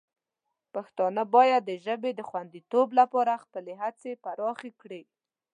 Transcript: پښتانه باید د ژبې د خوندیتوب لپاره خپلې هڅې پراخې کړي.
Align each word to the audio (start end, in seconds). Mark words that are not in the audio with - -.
پښتانه 0.75 1.23
باید 1.35 1.61
د 1.65 1.71
ژبې 1.85 2.11
د 2.15 2.21
خوندیتوب 2.29 2.87
لپاره 2.99 3.41
خپلې 3.43 3.73
هڅې 3.81 4.11
پراخې 4.23 4.71
کړي. 4.81 5.03